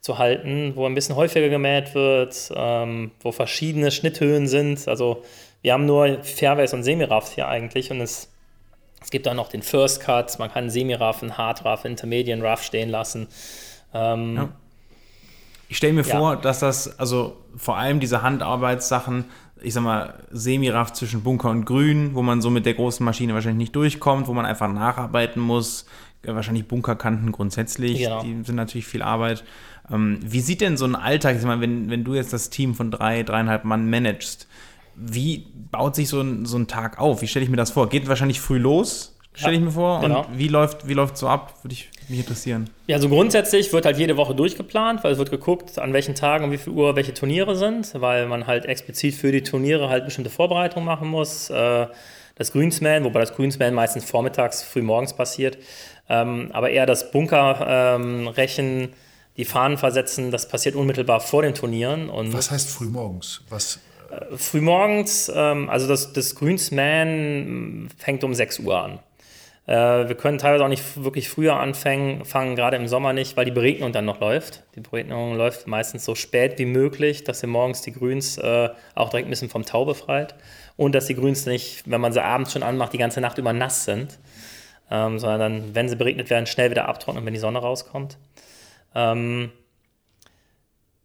[0.00, 4.88] zu halten, wo ein bisschen häufiger gemäht wird, ähm, wo verschiedene Schnitthöhen sind.
[4.88, 5.22] Also
[5.62, 8.32] wir haben nur Fairways und Semiraffs hier eigentlich und es,
[9.02, 13.28] es gibt dann noch den First Cut, man kann Semiraffen, Hardraff, Intermediate Rough stehen lassen.
[13.92, 14.48] Ähm, ja.
[15.68, 16.18] Ich stelle mir ja.
[16.18, 19.26] vor, dass das, also vor allem diese Handarbeitssachen,
[19.62, 23.34] ich sag mal, Semiraff zwischen Bunker und Grün, wo man so mit der großen Maschine
[23.34, 25.84] wahrscheinlich nicht durchkommt, wo man einfach nacharbeiten muss.
[26.22, 28.22] Wahrscheinlich Bunkerkanten grundsätzlich, genau.
[28.22, 29.44] die sind natürlich viel Arbeit.
[29.92, 32.74] Ähm, wie sieht denn so ein Alltag, ich meine, wenn, wenn du jetzt das Team
[32.74, 34.46] von drei, dreieinhalb Mann managst,
[34.96, 37.22] wie baut sich so ein, so ein Tag auf?
[37.22, 37.88] Wie stelle ich mir das vor?
[37.88, 40.00] Geht wahrscheinlich früh los, stelle ich mir vor.
[40.00, 40.26] Genau.
[40.26, 41.54] Und wie läuft, wie läuft so ab?
[41.62, 42.68] Würde ich mich interessieren.
[42.86, 46.44] Ja, also grundsätzlich wird halt jede Woche durchgeplant, weil es wird geguckt, an welchen Tagen
[46.44, 50.04] und wie viel Uhr welche Turniere sind, weil man halt explizit für die Turniere halt
[50.04, 51.50] bestimmte Vorbereitungen machen muss.
[51.50, 51.86] Äh,
[52.36, 55.58] das Greensman, wobei das Greensman meistens vormittags, früh morgens passiert,
[56.08, 58.82] ähm, aber eher das Bunkerrechen.
[58.82, 58.88] Ähm,
[59.40, 62.10] die Fahnen versetzen, das passiert unmittelbar vor den Turnieren.
[62.10, 63.40] Und Was heißt frühmorgens?
[63.48, 63.80] Was?
[64.10, 68.98] Äh, frühmorgens, ähm, also das, das Greensman fängt um 6 Uhr an.
[69.66, 73.46] Äh, wir können teilweise auch nicht wirklich früher anfangen, fangen gerade im Sommer nicht, weil
[73.46, 74.62] die Beregnung dann noch läuft.
[74.74, 79.08] Die Beregnung läuft meistens so spät wie möglich, dass ihr morgens die Grüns äh, auch
[79.08, 80.34] direkt ein bisschen vom Tau befreit.
[80.76, 83.54] Und dass die Grüns nicht, wenn man sie abends schon anmacht, die ganze Nacht über
[83.54, 84.18] nass sind.
[84.90, 88.18] Ähm, sondern dann, wenn sie beregnet werden, schnell wieder abtrocknen, wenn die Sonne rauskommt.
[88.94, 89.50] Ähm,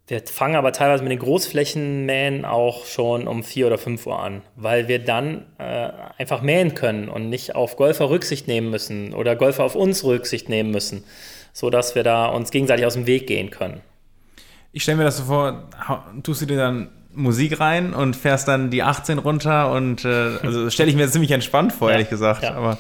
[0.08, 4.43] wir fangen aber teilweise mit den Großflächenmähen auch schon um 4 oder 5 Uhr an,
[4.56, 9.36] weil wir dann äh, einfach mähen können und nicht auf Golfer Rücksicht nehmen müssen oder
[9.36, 11.04] Golfer auf uns Rücksicht nehmen müssen,
[11.54, 13.82] sodass wir da uns gegenseitig aus dem Weg gehen können.
[14.74, 15.69] Ich stelle mir das so vor,
[16.21, 20.69] tust du dir dann Musik rein und fährst dann die 18 runter und äh, also
[20.69, 22.43] stelle ich mir ziemlich entspannt vor, ja, ehrlich gesagt.
[22.43, 22.54] Ja.
[22.54, 22.78] Aber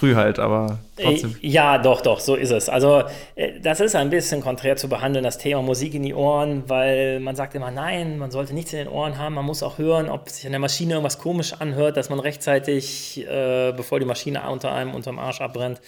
[0.00, 1.36] früh halt, aber trotzdem.
[1.42, 2.68] Äh, ja, doch, doch, so ist es.
[2.70, 3.02] Also
[3.34, 7.20] äh, das ist ein bisschen konträr zu behandeln, das Thema Musik in die Ohren, weil
[7.20, 10.08] man sagt immer, nein, man sollte nichts in den Ohren haben, man muss auch hören,
[10.08, 14.48] ob sich an der Maschine irgendwas komisch anhört, dass man rechtzeitig, äh, bevor die Maschine
[14.50, 15.82] unter einem unterm Arsch abbrennt,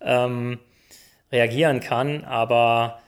[0.00, 0.58] ähm,
[1.30, 2.24] reagieren kann.
[2.24, 2.98] Aber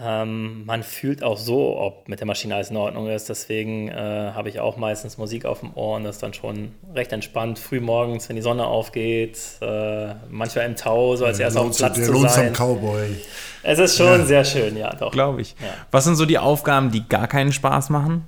[0.00, 3.28] ähm, man fühlt auch so, ob mit der Maschine alles in Ordnung ist.
[3.28, 3.94] Deswegen äh,
[4.32, 7.58] habe ich auch meistens Musik auf dem Ohr und das ist dann schon recht entspannt.
[7.58, 11.70] Früh morgens, wenn die Sonne aufgeht, äh, manchmal im Tau, so als ja, erst auf
[11.70, 12.52] dem Platz der zu sein.
[12.52, 13.16] Cowboy.
[13.64, 14.24] Es ist schon ja.
[14.24, 15.10] sehr schön, ja, doch.
[15.10, 15.56] Glaube ich.
[15.60, 15.74] Ja.
[15.90, 18.24] Was sind so die Aufgaben, die gar keinen Spaß machen?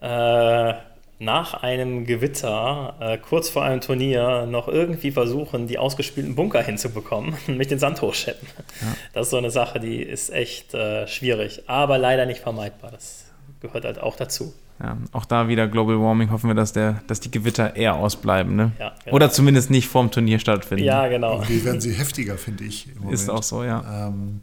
[0.00, 0.74] Äh,
[1.20, 7.34] nach einem Gewitter, äh, kurz vor einem Turnier, noch irgendwie versuchen, die ausgespülten Bunker hinzubekommen
[7.48, 8.46] mit den Sand hochscheppen.
[8.80, 8.96] Ja.
[9.12, 12.92] Das ist so eine Sache, die ist echt äh, schwierig, aber leider nicht vermeidbar.
[12.92, 13.24] Das
[13.60, 14.54] gehört halt auch dazu.
[14.80, 18.54] Ja, auch da wieder Global Warming hoffen wir, dass, der, dass die Gewitter eher ausbleiben.
[18.54, 18.70] Ne?
[18.78, 19.16] Ja, genau.
[19.16, 20.84] Oder zumindest nicht vorm Turnier stattfinden.
[20.84, 21.42] Ja, genau.
[21.48, 22.86] Wie werden sie heftiger, finde ich.
[23.10, 24.06] Ist auch so, ja.
[24.06, 24.40] Ähm,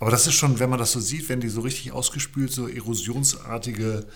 [0.00, 2.68] aber das ist schon, wenn man das so sieht, wenn die so richtig ausgespült, so
[2.68, 4.06] erosionsartige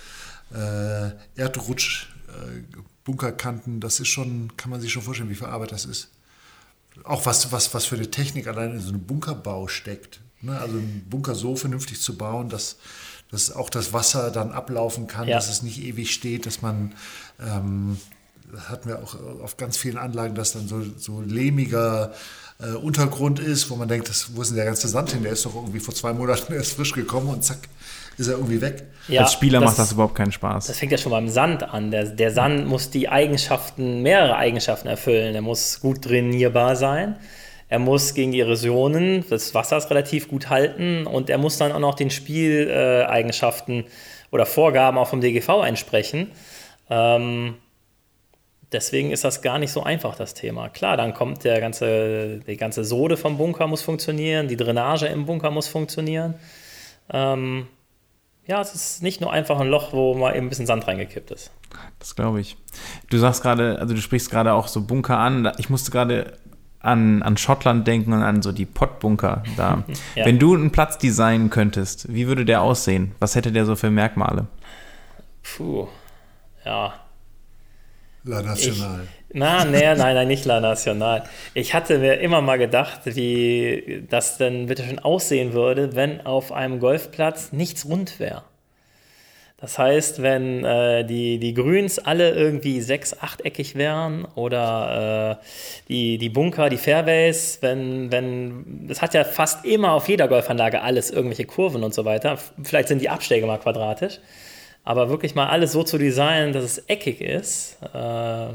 [0.54, 2.62] äh, Erdrutsch, äh,
[3.04, 6.08] Bunkerkanten, das ist schon, kann man sich schon vorstellen, wie viel Arbeit das ist.
[7.04, 10.20] Auch was, was, was für eine Technik allein in so einem Bunkerbau steckt.
[10.40, 10.58] Ne?
[10.58, 12.76] Also einen Bunker so vernünftig zu bauen, dass,
[13.30, 15.36] dass auch das Wasser dann ablaufen kann, ja.
[15.36, 16.94] dass es nicht ewig steht, dass man
[17.40, 17.98] ähm,
[18.52, 22.12] das hatten wir auch auf ganz vielen Anlagen, dass dann so, so lehmiger
[22.58, 25.22] äh, Untergrund ist, wo man denkt, das, wo ist denn der ganze Sand hin?
[25.22, 27.68] Der ist doch irgendwie vor zwei Monaten erst frisch gekommen und zack,
[28.18, 28.84] ist er irgendwie weg.
[29.06, 30.66] Ja, Als Spieler das, macht das überhaupt keinen Spaß.
[30.66, 31.90] Das fängt ja schon beim Sand an.
[31.90, 35.34] Der, der Sand muss die Eigenschaften, mehrere Eigenschaften erfüllen.
[35.34, 37.16] Er muss gut drainierbar sein.
[37.68, 41.80] Er muss gegen die Erosionen des Wassers relativ gut halten und er muss dann auch
[41.80, 43.84] noch den Spieleigenschaften
[44.30, 46.32] oder Vorgaben auch vom DGV entsprechen.
[46.88, 47.56] Ähm,
[48.72, 50.70] deswegen ist das gar nicht so einfach, das Thema.
[50.70, 55.26] Klar, dann kommt der ganze, die ganze Sode vom Bunker muss funktionieren, die Drainage im
[55.26, 56.34] Bunker muss funktionieren.
[57.12, 57.66] Ähm,
[58.48, 61.30] ja, es ist nicht nur einfach ein Loch, wo mal eben ein bisschen Sand reingekippt
[61.30, 61.50] ist.
[61.98, 62.56] Das glaube ich.
[63.10, 65.52] Du sagst gerade, also du sprichst gerade auch so Bunker an.
[65.58, 66.38] Ich musste gerade
[66.80, 69.84] an, an Schottland denken und an so die Pottbunker da.
[70.14, 70.24] ja.
[70.24, 73.14] Wenn du einen Platz designen könntest, wie würde der aussehen?
[73.18, 74.46] Was hätte der so für Merkmale?
[75.42, 75.86] Puh,
[76.64, 76.94] ja.
[78.24, 79.00] La National.
[79.02, 81.24] Ich, na, nee, nein, nein, nicht La National.
[81.54, 86.52] Ich hatte mir immer mal gedacht, wie das denn bitte schon aussehen würde, wenn auf
[86.52, 88.42] einem Golfplatz nichts rund wäre.
[89.60, 95.44] Das heißt, wenn äh, die, die Grüns alle irgendwie sechs, achteckig wären oder äh,
[95.88, 100.80] die, die Bunker, die Fairways, wenn, wenn, das hat ja fast immer auf jeder Golfanlage
[100.80, 102.38] alles irgendwelche Kurven und so weiter.
[102.62, 104.20] Vielleicht sind die Abschläge mal quadratisch.
[104.88, 108.48] Aber wirklich mal alles so zu designen, dass es eckig ist, äh,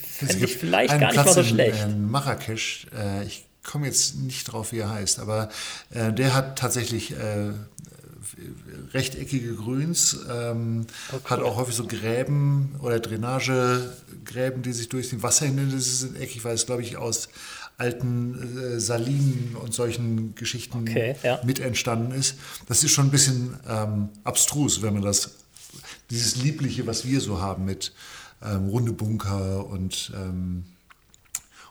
[0.00, 1.82] finde ich vielleicht gar nicht mal so schlecht.
[1.82, 5.48] In, in Marrakesch, äh, ich komme jetzt nicht drauf, wie er heißt, aber
[5.92, 7.50] äh, der hat tatsächlich äh,
[8.94, 11.20] rechteckige Grüns, ähm, okay.
[11.24, 16.44] Oh, hat auch häufig so Gräben oder Drainagegräben, die sich durch den Wasser sind eckig,
[16.44, 17.28] weil es, glaube ich, aus
[17.80, 21.40] alten äh, Salinen und solchen Geschichten okay, ja.
[21.44, 22.36] mit entstanden ist.
[22.68, 25.36] Das ist schon ein bisschen ähm, abstrus, wenn man das,
[26.10, 27.92] dieses Liebliche, was wir so haben mit
[28.44, 30.64] ähm, runde Bunker und ähm,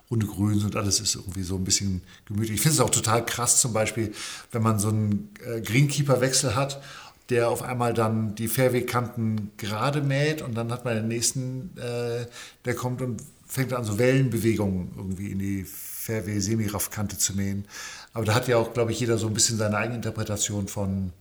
[0.09, 2.55] runde Grüns und alles ist irgendwie so ein bisschen gemütlich.
[2.55, 4.11] Ich finde es auch total krass zum Beispiel,
[4.51, 6.81] wenn man so einen äh, Greenkeeper-Wechsel hat,
[7.29, 12.25] der auf einmal dann die Fairway-Kanten gerade mäht und dann hat man den nächsten, äh,
[12.65, 15.65] der kommt und fängt an so Wellenbewegungen irgendwie in die
[16.09, 17.65] Fairway-Semiraff-Kante zu mähen.
[18.13, 21.13] Aber da hat ja auch, glaube ich, jeder so ein bisschen seine eigene Interpretation von,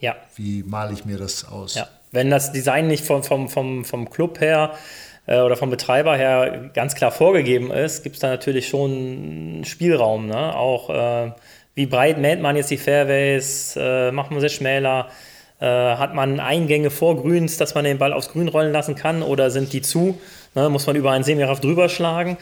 [0.00, 0.16] ja.
[0.34, 1.74] wie male ich mir das aus.
[1.74, 1.88] Ja.
[2.10, 4.74] Wenn das Design nicht vom, vom, vom, vom Club her
[5.26, 10.26] äh, oder vom Betreiber her ganz klar vorgegeben ist, gibt es da natürlich schon Spielraum.
[10.26, 10.54] Ne?
[10.56, 11.32] Auch äh,
[11.74, 15.08] wie breit mäht man jetzt die Fairways, äh, macht man sie schmäler,
[15.60, 19.22] äh, hat man Eingänge vor Grüns, dass man den Ball aufs Grün rollen lassen kann
[19.22, 20.18] oder sind die zu?
[20.54, 20.68] Ne?
[20.68, 22.38] Muss man über einen Semiraff drüber schlagen?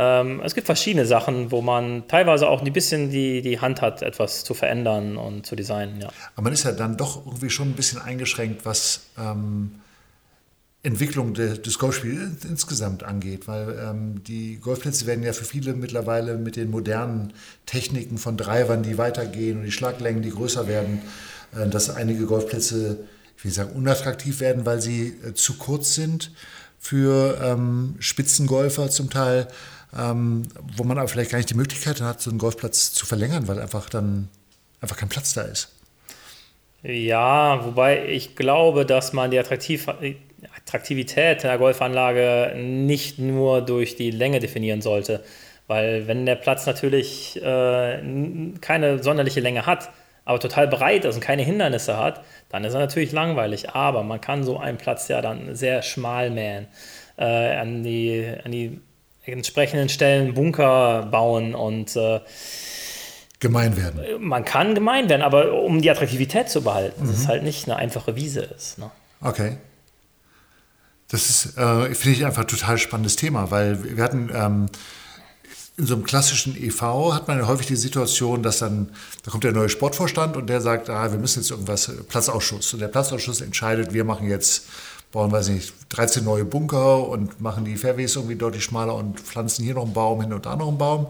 [0.00, 4.00] Ähm, es gibt verschiedene Sachen, wo man teilweise auch ein bisschen die, die Hand hat,
[4.00, 6.00] etwas zu verändern und zu designen.
[6.00, 6.08] Ja.
[6.36, 9.72] Aber man ist ja dann doch irgendwie schon ein bisschen eingeschränkt, was ähm,
[10.84, 16.36] Entwicklung de, des Golfspiels insgesamt angeht, weil ähm, die Golfplätze werden ja für viele mittlerweile
[16.36, 17.32] mit den modernen
[17.66, 21.02] Techniken von Drivern, die weitergehen und die Schlaglängen, die größer werden,
[21.56, 23.00] äh, dass einige Golfplätze,
[23.36, 26.30] ich will sagen, unattraktiv werden, weil sie äh, zu kurz sind
[26.78, 29.48] für ähm, Spitzengolfer zum Teil
[29.96, 30.42] ähm,
[30.76, 33.58] wo man aber vielleicht gar nicht die Möglichkeit hat, so einen Golfplatz zu verlängern, weil
[33.58, 34.28] einfach dann
[34.80, 35.72] einfach kein Platz da ist.
[36.82, 39.88] Ja, wobei ich glaube, dass man die Attraktiv
[40.56, 45.24] Attraktivität der Golfanlage nicht nur durch die Länge definieren sollte.
[45.66, 48.00] Weil wenn der Platz natürlich äh,
[48.60, 49.90] keine sonderliche Länge hat,
[50.24, 53.70] aber total breit ist und keine Hindernisse hat, dann ist er natürlich langweilig.
[53.70, 56.66] Aber man kann so einen Platz ja dann sehr schmal mähen.
[57.16, 58.80] Äh, an, die, an die
[59.32, 62.20] entsprechenden Stellen Bunker bauen und äh,
[63.40, 64.00] gemein werden.
[64.20, 67.08] Man kann gemein werden, aber um die Attraktivität zu behalten, mhm.
[67.08, 68.78] dass es halt nicht eine einfache Wiese ist.
[68.78, 68.90] Ne?
[69.20, 69.58] Okay.
[71.08, 74.66] Das ist, äh, finde ich, einfach ein total spannendes Thema, weil wir hatten ähm,
[75.78, 78.90] in so einem klassischen EV hat man ja häufig die Situation, dass dann,
[79.22, 82.74] da kommt der neue Sportvorstand und der sagt, ah, wir müssen jetzt irgendwas, Platzausschuss.
[82.74, 84.66] Und der Platzausschuss entscheidet, wir machen jetzt
[85.12, 89.64] bauen, weiß nicht, 13 neue Bunker und machen die Fairways irgendwie deutlich schmaler und pflanzen
[89.64, 91.06] hier noch einen Baum, hin und da noch einen Baum.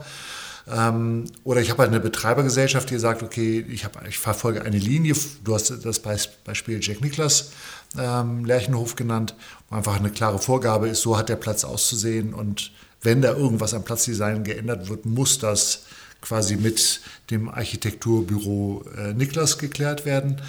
[0.71, 4.79] Ähm, oder ich habe halt eine Betreibergesellschaft, die sagt, okay, ich, hab, ich verfolge eine
[4.79, 5.15] Linie.
[5.43, 7.53] Du hast das Beispiel Jack Nicklaus
[7.99, 9.35] ähm, Lerchenhof genannt,
[9.71, 12.35] wo einfach eine klare Vorgabe ist, so hat der Platz auszusehen.
[12.35, 15.85] Und wenn da irgendwas am Platzdesign geändert wird, muss das
[16.21, 20.41] quasi mit dem Architekturbüro äh, Niklas geklärt werden.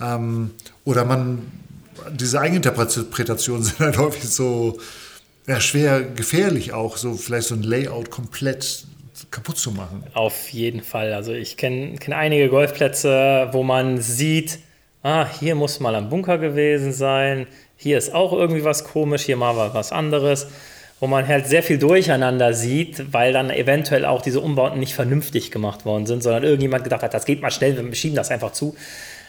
[0.00, 0.52] Ähm,
[0.84, 1.42] oder man
[2.12, 4.78] diese Eigeninterpretationen sind halt häufig so
[5.46, 8.84] ja, schwer gefährlich auch, so vielleicht so ein Layout komplett
[9.30, 10.04] kaputt zu machen.
[10.14, 11.12] Auf jeden Fall.
[11.12, 14.58] Also ich kenne kenn einige Golfplätze, wo man sieht,
[15.02, 19.36] ah, hier muss mal ein Bunker gewesen sein, hier ist auch irgendwie was komisch, hier
[19.36, 20.46] mal was anderes,
[20.98, 25.50] wo man halt sehr viel durcheinander sieht, weil dann eventuell auch diese Umbauten nicht vernünftig
[25.50, 28.52] gemacht worden sind, sondern irgendjemand gedacht hat, das geht mal schnell, wir schieben das einfach
[28.52, 28.74] zu.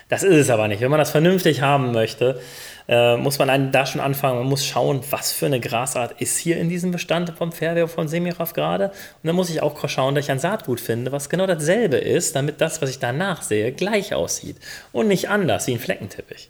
[0.10, 0.82] Das ist es aber nicht.
[0.82, 2.40] Wenn man das vernünftig haben möchte,
[2.88, 4.40] äh, muss man da schon anfangen.
[4.40, 8.08] Man muss schauen, was für eine Grasart ist hier in diesem Bestand vom Pferde vom
[8.08, 8.86] Semiraf gerade.
[8.86, 12.36] Und dann muss ich auch schauen, dass ich ein Saatgut finde, was genau dasselbe ist,
[12.36, 14.58] damit das, was ich danach sehe, gleich aussieht
[14.94, 16.50] und nicht anders wie ein Fleckenteppich.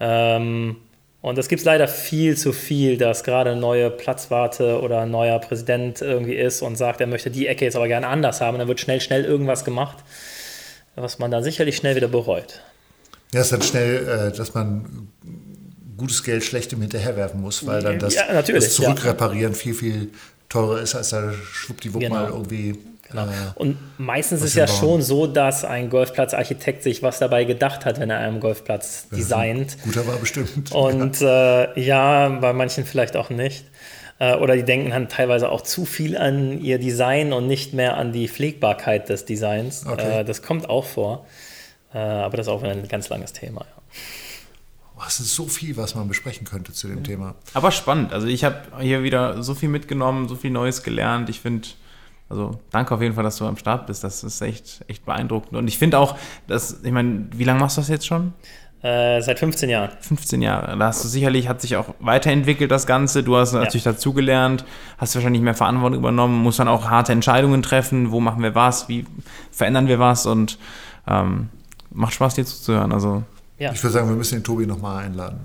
[0.00, 0.76] Ähm,
[1.20, 5.38] und es gibt leider viel zu viel, dass gerade eine neue Platzwarte oder ein neuer
[5.38, 8.56] Präsident irgendwie ist und sagt, er möchte die Ecke jetzt aber gerne anders haben.
[8.56, 9.98] Und dann wird schnell, schnell irgendwas gemacht,
[10.96, 12.60] was man dann sicherlich schnell wieder bereut.
[13.32, 15.08] Ja, es ist dann schnell, äh, dass man
[15.96, 19.58] gutes Geld schlechtem hinterherwerfen muss, weil dann das, ja, das Zurückreparieren ja.
[19.58, 20.10] viel, viel
[20.48, 22.14] teurer ist, als da schwuppdiwupp genau.
[22.14, 22.78] mal irgendwie
[23.12, 23.26] Genau.
[23.56, 28.00] Und meistens ist es ja schon so, dass ein Golfplatzarchitekt sich was dabei gedacht hat,
[28.00, 29.76] wenn er einen Golfplatz designt.
[29.84, 30.72] Guter war bestimmt.
[30.72, 31.64] Und ja.
[31.64, 33.66] Äh, ja, bei manchen vielleicht auch nicht.
[34.18, 37.96] Äh, oder die denken dann teilweise auch zu viel an ihr Design und nicht mehr
[37.96, 39.84] an die Pflegbarkeit des Designs.
[39.86, 40.20] Okay.
[40.20, 41.26] Äh, das kommt auch vor.
[41.94, 43.60] Äh, aber das ist auch ein ganz langes Thema.
[43.60, 43.82] Ja.
[44.96, 47.02] Oh, es ist so viel, was man besprechen könnte zu dem ja.
[47.02, 47.34] Thema.
[47.54, 48.12] Aber spannend.
[48.12, 51.28] Also ich habe hier wieder so viel mitgenommen, so viel Neues gelernt.
[51.28, 51.68] Ich finde,
[52.28, 54.04] also danke auf jeden Fall, dass du am Start bist.
[54.04, 55.56] Das ist echt, echt beeindruckend.
[55.56, 58.32] Und ich finde auch, dass, ich meine, wie lange machst du das jetzt schon?
[58.82, 59.90] Äh, seit 15 Jahren.
[60.00, 60.76] 15 Jahre.
[60.76, 63.22] Da hast du sicherlich, hat sich auch weiterentwickelt, das Ganze.
[63.22, 63.92] Du hast natürlich ja.
[63.92, 64.64] dazugelernt,
[64.98, 68.10] hast wahrscheinlich mehr Verantwortung übernommen, musst dann auch harte Entscheidungen treffen.
[68.10, 68.88] Wo machen wir was?
[68.88, 69.06] Wie
[69.52, 70.26] verändern wir was?
[70.26, 70.58] Und
[71.06, 71.48] ähm,
[71.92, 72.92] macht Spaß, dir zuzuhören.
[72.92, 73.22] Also,
[73.58, 73.72] ja.
[73.72, 75.40] Ich würde sagen, wir müssen den Tobi nochmal einladen.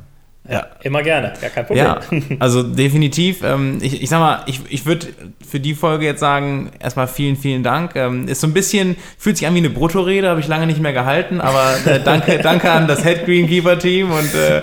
[0.50, 1.86] Ja, immer gerne, gar kein Problem.
[1.86, 2.00] Ja,
[2.40, 3.44] also definitiv.
[3.44, 5.08] Ähm, ich, ich sag mal, ich, ich würde
[5.46, 7.96] für die Folge jetzt sagen, erstmal vielen, vielen Dank.
[7.96, 10.80] Ähm, ist so ein bisschen, fühlt sich an wie eine Bruttorede, habe ich lange nicht
[10.80, 14.62] mehr gehalten, aber äh, danke, danke an das Head Greenkeeper Team und äh,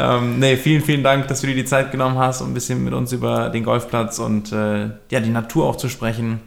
[0.00, 2.82] ähm, nee, vielen, vielen Dank, dass du dir die Zeit genommen hast, um ein bisschen
[2.82, 6.40] mit uns über den Golfplatz und äh, ja, die Natur auch zu sprechen.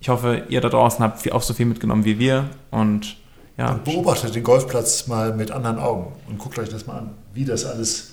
[0.00, 3.16] Ich hoffe, ihr da draußen habt auch so viel mitgenommen wie wir und
[3.56, 3.72] ja.
[3.72, 7.44] Und beobachtet den Golfplatz mal mit anderen Augen und guckt euch das mal an, wie
[7.44, 8.12] das alles,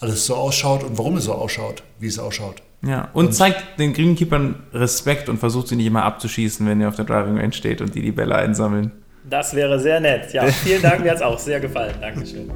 [0.00, 2.62] alles so ausschaut und warum es so ausschaut, wie es ausschaut.
[2.82, 6.88] Ja, und, und zeigt den Greenkeepern Respekt und versucht sie nicht immer abzuschießen, wenn ihr
[6.88, 8.90] auf der Driving Range steht und die die Bälle einsammeln.
[9.28, 10.32] Das wäre sehr nett.
[10.32, 11.94] Ja, vielen Dank, mir hat es auch sehr gefallen.
[12.00, 12.50] Dankeschön.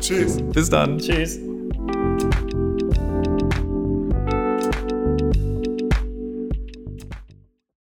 [0.00, 0.38] Tschüss.
[0.52, 0.98] Bis dann.
[0.98, 1.38] Tschüss.